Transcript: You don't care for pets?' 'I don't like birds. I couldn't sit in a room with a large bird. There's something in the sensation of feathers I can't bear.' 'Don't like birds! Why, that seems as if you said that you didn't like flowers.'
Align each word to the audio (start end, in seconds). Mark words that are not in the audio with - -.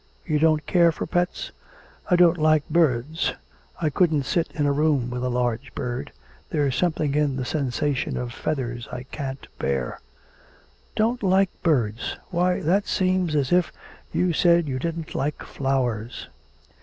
You 0.25 0.39
don't 0.39 0.65
care 0.65 0.91
for 0.91 1.05
pets?' 1.05 1.51
'I 2.09 2.15
don't 2.15 2.37
like 2.39 2.67
birds. 2.71 3.35
I 3.79 3.91
couldn't 3.91 4.23
sit 4.23 4.49
in 4.55 4.65
a 4.65 4.71
room 4.71 5.11
with 5.11 5.23
a 5.23 5.29
large 5.29 5.75
bird. 5.75 6.11
There's 6.49 6.75
something 6.75 7.13
in 7.13 7.35
the 7.35 7.45
sensation 7.45 8.17
of 8.17 8.33
feathers 8.33 8.87
I 8.91 9.03
can't 9.03 9.45
bear.' 9.59 9.99
'Don't 10.95 11.21
like 11.21 11.51
birds! 11.61 12.17
Why, 12.31 12.61
that 12.61 12.87
seems 12.87 13.35
as 13.35 13.51
if 13.53 13.71
you 14.11 14.33
said 14.33 14.65
that 14.65 14.69
you 14.71 14.79
didn't 14.79 15.13
like 15.13 15.43
flowers.' 15.43 16.29